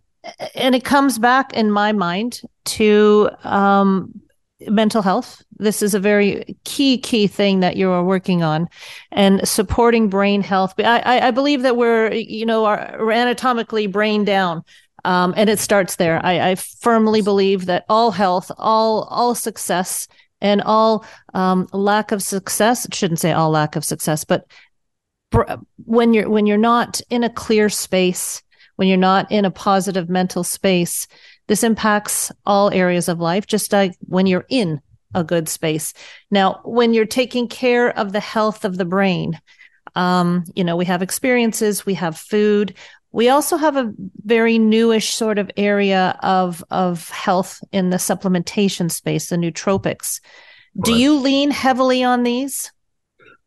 [0.56, 4.21] and it comes back in my mind to um,
[4.67, 5.41] mental health.
[5.58, 8.67] This is a very key, key thing that you are working on
[9.12, 10.74] and supporting brain health.
[10.80, 14.63] I, I believe that we're, you know, are, we're anatomically brain down.
[15.03, 16.23] Um, and it starts there.
[16.23, 20.07] I, I, firmly believe that all health, all, all success
[20.41, 24.45] and all um, lack of success, shouldn't say all lack of success, but
[25.85, 28.43] when you're, when you're not in a clear space,
[28.75, 31.07] when you're not in a positive mental space,
[31.47, 34.81] this impacts all areas of life, just like when you're in
[35.13, 35.93] a good space.
[36.29, 39.39] Now, when you're taking care of the health of the brain,
[39.95, 42.75] um, you know, we have experiences, we have food.
[43.12, 43.93] We also have a
[44.24, 50.21] very newish sort of area of of health in the supplementation space, the nootropics.
[50.76, 50.86] Right.
[50.86, 52.71] Do you lean heavily on these?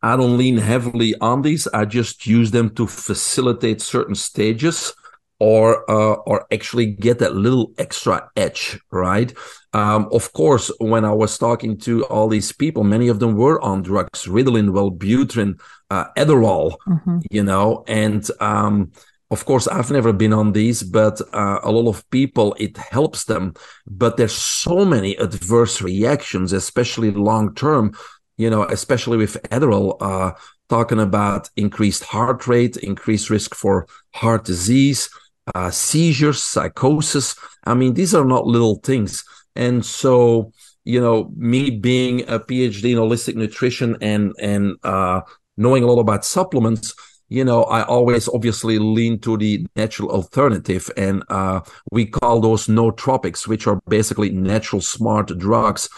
[0.01, 1.67] I don't lean heavily on these.
[1.67, 4.93] I just use them to facilitate certain stages
[5.39, 9.33] or uh, or actually get that little extra edge, right?
[9.73, 13.59] Um, of course, when I was talking to all these people, many of them were
[13.61, 17.19] on drugs, Ritalin, Wellbutrin, uh, Adderall, mm-hmm.
[17.29, 18.91] you know, and um,
[19.35, 23.25] of course, I've never been on these, but uh, a lot of people, it helps
[23.25, 23.53] them.
[23.85, 27.93] But there's so many adverse reactions, especially long term,
[28.37, 30.31] you know, especially with Adderall, uh,
[30.69, 35.09] talking about increased heart rate, increased risk for heart disease,
[35.53, 37.35] uh, seizures, psychosis.
[37.65, 39.25] I mean, these are not little things.
[39.53, 40.53] And so,
[40.85, 45.21] you know, me being a PhD in holistic nutrition and and uh,
[45.57, 46.93] knowing a lot about supplements,
[47.29, 51.61] you know, I always obviously lean to the natural alternative, and uh,
[51.91, 55.89] we call those nootropics, which are basically natural smart drugs.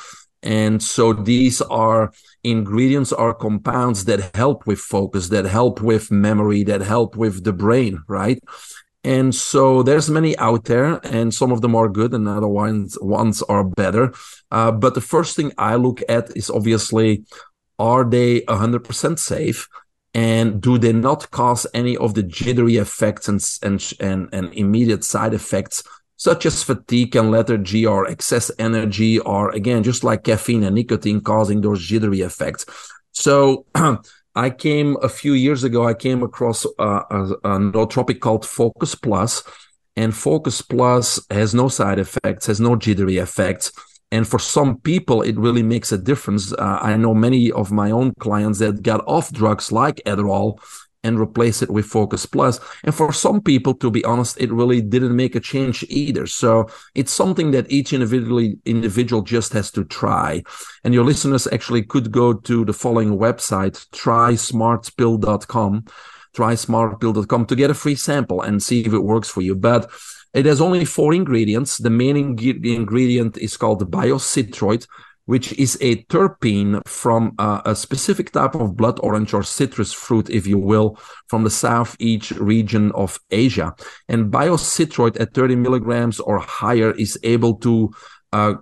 [0.44, 2.14] And so these are
[2.44, 7.54] ingredients are compounds that help with focus, that help with memory, that help with the
[7.54, 8.40] brain, right?
[9.04, 12.98] And so there's many out there, and some of them are good, and other ones
[13.02, 14.14] ones are better.
[14.52, 17.24] Uh, but the first thing I look at is obviously,
[17.80, 19.68] are they 100% safe?
[20.18, 25.04] And do they not cause any of the jittery effects and, and, and, and immediate
[25.04, 25.84] side effects,
[26.16, 31.22] such as fatigue and lethargy or excess energy, or again, just like caffeine and nicotine
[31.22, 32.66] causing those jittery effects?
[33.12, 33.68] So
[34.36, 35.88] I came a few years ago.
[35.88, 39.44] I came across uh, a, a nootropic called Focus Plus,
[39.96, 43.72] and Focus Plus has no side effects, has no jittery effects,
[44.12, 46.54] and for some people, it really makes a difference.
[46.54, 50.60] Uh, I know many of my own clients that got off drugs like Adderall
[51.04, 52.60] and replace it with Focus Plus.
[52.84, 56.26] And for some people, to be honest, it really didn't make a change either.
[56.26, 60.44] So it's something that each individually individual just has to try.
[60.84, 65.86] And your listeners actually could go to the following website, trysmartpill.com,
[66.36, 69.56] trysmartpill.com to get a free sample and see if it works for you.
[69.56, 69.90] But
[70.38, 71.78] it has only four ingredients.
[71.78, 74.88] The main ingredient is called biocitroid,
[75.26, 80.30] which is a terpene from uh, a specific type of blood orange or citrus fruit,
[80.30, 83.74] if you will, from the southeast region of Asia.
[84.08, 87.90] And biocitroid at 30 milligrams or higher is able to
[88.32, 88.54] uh,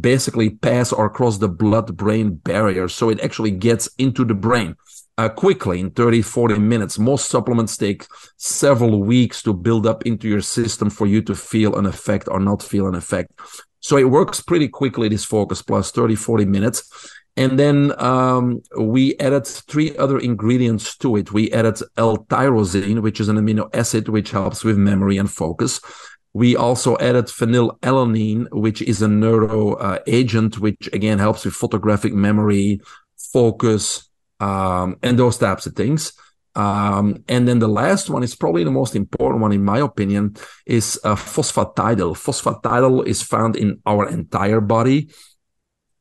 [0.00, 2.86] basically pass or cross the blood brain barrier.
[2.86, 4.76] So it actually gets into the brain.
[5.18, 8.06] Uh, quickly in 30 40 minutes most supplements take
[8.38, 12.40] several weeks to build up into your system for you to feel an effect or
[12.40, 13.30] not feel an effect
[13.82, 16.88] so it works pretty quickly, this Focus Plus, 30, 40 minutes.
[17.36, 21.32] And then um, we added three other ingredients to it.
[21.32, 25.80] We added L-tyrosine, which is an amino acid which helps with memory and focus.
[26.32, 32.14] We also added phenylalanine, which is a neuro uh, agent, which again helps with photographic
[32.14, 32.80] memory,
[33.32, 34.08] focus,
[34.42, 36.12] um, and those types of things.
[36.54, 40.36] Um, and then the last one is probably the most important one, in my opinion,
[40.66, 42.18] is uh, phosphatidylate.
[42.26, 45.10] Phosphatidylate is found in our entire body.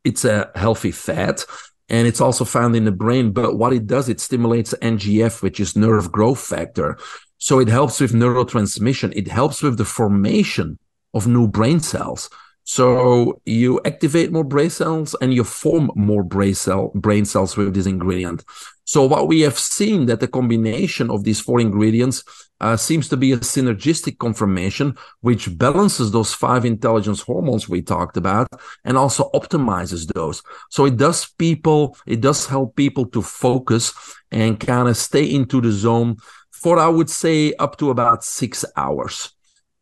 [0.04, 1.46] It's a healthy fat
[1.88, 3.32] and it's also found in the brain.
[3.32, 6.98] But what it does, it stimulates NGF, which is nerve growth factor.
[7.38, 9.14] So it helps with neurotransmission.
[9.16, 10.80] It helps with the formation
[11.14, 12.30] of new brain cells.
[12.72, 17.74] So you activate more brain cells and you form more brain cell brain cells with
[17.74, 18.46] this ingredient.
[18.86, 22.24] So what we have seen that the combination of these four ingredients
[22.62, 28.16] uh, seems to be a synergistic conformation, which balances those five intelligence hormones we talked
[28.16, 28.48] about
[28.86, 30.42] and also optimizes those.
[30.70, 33.94] So it does people, it does help people to focus
[34.32, 36.16] and kind of stay into the zone
[36.52, 39.34] for, I would say, up to about six hours.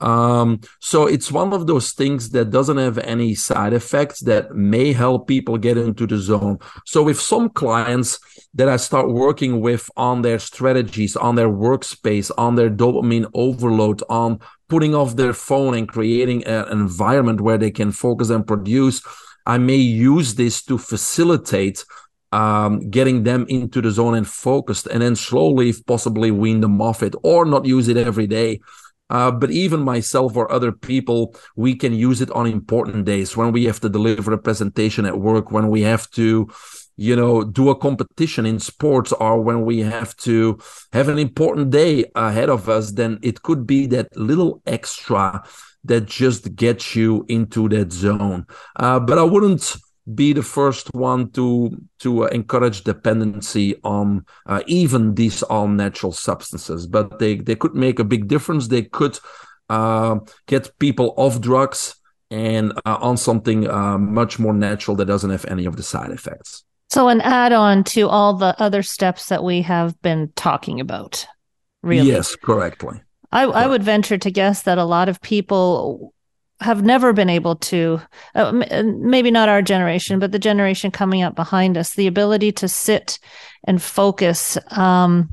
[0.02, 4.94] Um, so it's one of those things that doesn't have any side effects that may
[4.94, 6.60] help people get into the zone.
[6.86, 8.20] So with some clients
[8.54, 14.02] that I start working with on their strategies, on their workspace, on their dopamine overload,
[14.10, 14.40] on
[14.70, 19.02] putting off their phone and creating an environment where they can focus and produce,
[19.46, 21.84] I may use this to facilitate
[22.32, 26.80] um, getting them into the zone and focused, and then slowly, if possibly, wean them
[26.82, 28.60] off it or not use it every day.
[29.10, 33.52] Uh, but even myself or other people, we can use it on important days when
[33.52, 36.48] we have to deliver a presentation at work, when we have to,
[36.98, 40.60] you know, do a competition in sports, or when we have to
[40.94, 42.92] have an important day ahead of us.
[42.92, 45.44] Then it could be that little extra
[45.86, 48.46] that just gets you into that zone.
[48.76, 49.76] Uh, but I wouldn't
[50.16, 56.12] be the first one to to uh, encourage dependency on uh, even these all natural
[56.12, 58.68] substances but they they could make a big difference.
[58.68, 59.20] They could
[59.70, 61.96] uh, get people off drugs
[62.32, 66.12] and uh, on something uh, much more natural that doesn't have any of the side
[66.12, 66.64] effects.
[66.90, 71.28] So an add-on to all the other steps that we have been talking about
[71.84, 72.10] really.
[72.10, 73.02] Yes correctly.
[73.32, 76.14] I, I would venture to guess that a lot of people
[76.62, 78.02] have never been able to
[78.36, 78.52] uh,
[78.84, 83.20] maybe not our generation but the generation coming up behind us the ability to sit
[83.66, 85.30] and focus um,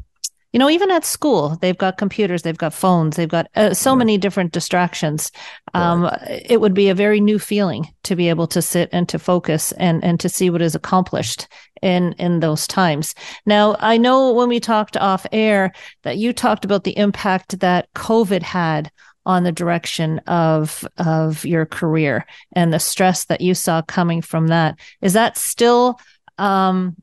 [0.57, 3.93] you know even at school they've got computers they've got phones they've got uh, so
[3.93, 3.97] yeah.
[3.97, 5.31] many different distractions
[5.75, 6.47] um, right.
[6.49, 9.73] it would be a very new feeling to be able to sit and to focus
[9.73, 11.47] and and to see what is accomplished
[11.83, 13.15] in in those times
[13.45, 15.73] now i know when we talked off air
[16.05, 18.91] that you talked about the impact that covid had
[19.27, 24.47] on the direction of of your career and the stress that you saw coming from
[24.47, 24.79] that.
[25.03, 26.01] Is that still
[26.39, 26.97] um,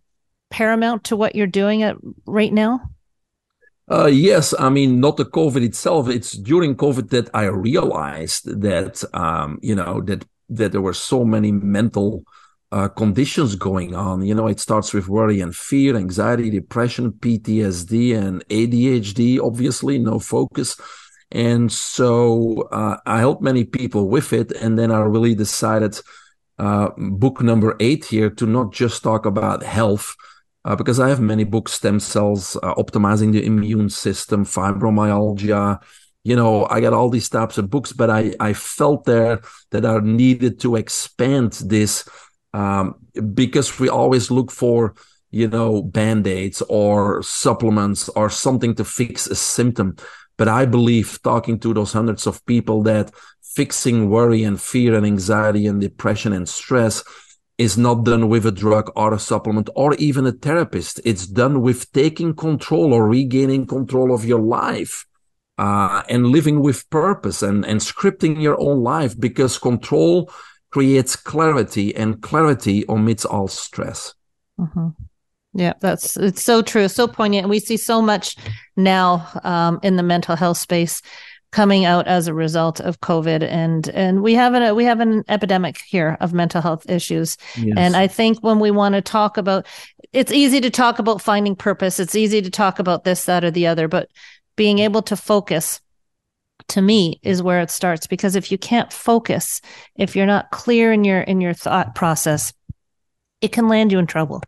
[0.49, 2.89] paramount to what you're doing at right now?
[3.91, 6.07] Uh, yes, I mean not the COVID itself.
[6.07, 11.25] It's during COVID that I realized that um, you know that that there were so
[11.25, 12.23] many mental
[12.71, 14.25] uh, conditions going on.
[14.25, 19.39] You know, it starts with worry and fear, anxiety, depression, PTSD, and ADHD.
[19.39, 20.79] Obviously, no focus.
[21.33, 24.51] And so uh, I helped many people with it.
[24.51, 25.99] And then I really decided,
[26.59, 30.15] uh, book number eight here, to not just talk about health,
[30.63, 35.81] uh, because I have many books stem cells, uh, optimizing the immune system, fibromyalgia.
[36.23, 39.85] You know, I got all these types of books, but I, I felt there that
[39.85, 42.07] I needed to expand this
[42.53, 42.95] um,
[43.33, 44.93] because we always look for
[45.33, 49.95] you know, band aids or supplements or something to fix a symptom.
[50.43, 55.05] But I believe talking to those hundreds of people that fixing worry and fear and
[55.05, 57.01] anxiety and depression and stress
[57.57, 60.99] is not done with a drug or a supplement or even a therapist.
[61.05, 65.05] It's done with taking control or regaining control of your life.
[65.57, 70.29] Uh, and living with purpose and, and scripting your own life because control
[70.71, 74.13] creates clarity and clarity omits all stress.
[74.59, 74.89] Mm-hmm.
[75.53, 77.49] Yeah, that's it's so true, so poignant.
[77.49, 78.35] We see so much
[78.75, 81.01] now um, in the mental health space
[81.51, 85.23] coming out as a result of COVID, and and we have an we have an
[85.29, 87.37] epidemic here of mental health issues.
[87.55, 87.75] Yes.
[87.77, 89.67] And I think when we want to talk about,
[90.11, 91.99] it's easy to talk about finding purpose.
[91.99, 94.09] It's easy to talk about this, that, or the other, but
[94.55, 95.79] being able to focus
[96.69, 99.59] to me is where it starts because if you can't focus
[99.95, 102.53] if you're not clear in your in your thought process
[103.41, 104.41] it can land you in trouble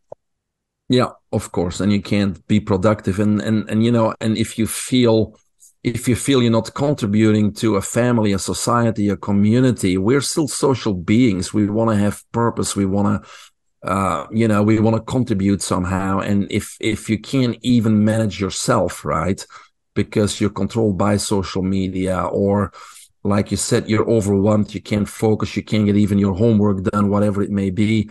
[0.90, 4.58] yeah, of course, and you can't be productive, and and and you know, and if
[4.58, 5.38] you feel
[5.84, 10.48] if you feel you're not contributing to a family, a society, a community, we're still
[10.48, 11.54] social beings.
[11.54, 12.76] We want to have purpose.
[12.76, 16.20] We want to, uh, you know, we want to contribute somehow.
[16.20, 19.46] And if if you can't even manage yourself, right,
[19.94, 22.72] because you're controlled by social media or
[23.24, 27.10] like you said, you're overwhelmed, you can't focus, you can't get even your homework done,
[27.10, 28.10] whatever it may be.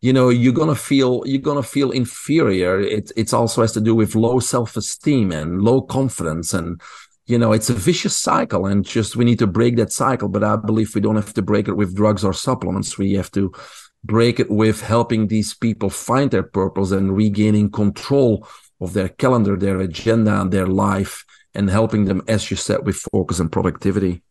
[0.00, 2.80] You know, you're gonna feel you're gonna feel inferior.
[2.80, 6.80] It it also has to do with low self-esteem and low confidence and
[7.26, 10.28] you know it's a vicious cycle and just we need to break that cycle.
[10.28, 12.98] But i believe we don't have to break it with drugs or supplements.
[12.98, 13.52] We have to
[14.04, 18.46] break it with helping these people find their purpose and regaining control
[18.80, 21.24] of their calendar their agenda and their life
[21.54, 24.22] and helping them as you said with focus and productivity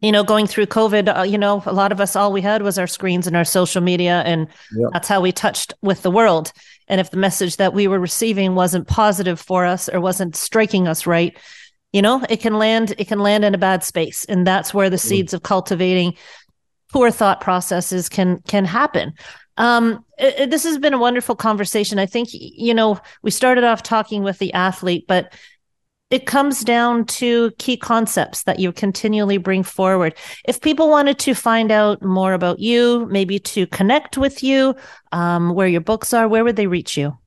[0.00, 2.62] you know, going through COVID, uh, you know, a lot of us, all we had
[2.62, 4.22] was our screens and our social media.
[4.24, 4.46] And
[4.76, 4.90] yep.
[4.92, 6.52] that's how we touched with the world.
[6.86, 10.86] And if the message that we were receiving wasn't positive for us or wasn't striking
[10.86, 11.36] us right,
[11.92, 14.24] you know, it can land, it can land in a bad space.
[14.24, 16.14] And that's where the seeds of cultivating
[16.92, 19.14] poor thought processes can, can happen.
[19.56, 21.98] Um, it, it, this has been a wonderful conversation.
[21.98, 25.34] I think, you know, we started off talking with the athlete, but
[26.10, 30.14] it comes down to key concepts that you continually bring forward.
[30.46, 34.74] If people wanted to find out more about you, maybe to connect with you,
[35.12, 37.18] um, where your books are, where would they reach you?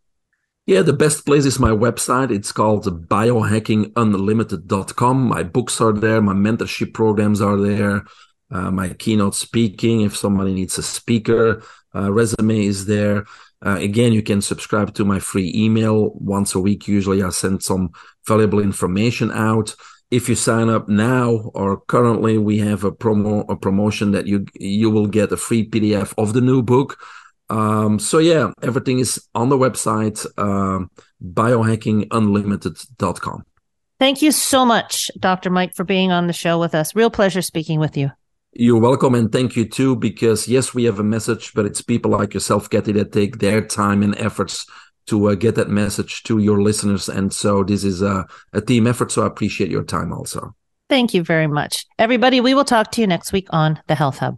[0.66, 2.32] Yeah, the best place is my website.
[2.32, 5.28] It's called biohackingunlimited.com.
[5.28, 8.04] My books are there, my mentorship programs are there,
[8.52, 10.02] uh, my keynote speaking.
[10.02, 11.64] If somebody needs a speaker,
[11.94, 13.26] uh, resume is there.
[13.64, 16.88] Uh, again, you can subscribe to my free email once a week.
[16.88, 17.92] Usually, I send some
[18.28, 19.76] valuable information out.
[20.10, 24.46] If you sign up now or currently, we have a promo a promotion that you
[24.60, 27.00] you will get a free PDF of the new book.
[27.50, 30.86] Um, so yeah, everything is on the website uh,
[31.24, 33.46] biohackingunlimited.com.
[34.00, 35.52] Thank you so much, Dr.
[35.52, 36.96] Mike, for being on the show with us.
[36.96, 38.12] Real pleasure speaking with you.
[38.54, 42.12] You're welcome and thank you too, because yes, we have a message, but it's people
[42.12, 44.66] like yourself, Kathy, that take their time and efforts
[45.08, 47.08] to uh, get that message to your listeners.
[47.08, 49.12] And so this is a, a team effort.
[49.12, 50.54] So I appreciate your time also.
[50.90, 51.86] Thank you very much.
[51.98, 54.38] Everybody, we will talk to you next week on the Health Hub.